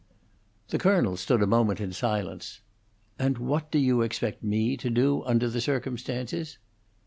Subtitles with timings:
[0.69, 2.61] The colonel stood a moment in silence.
[3.19, 6.57] "And what do you expect me to do under the circumstances?"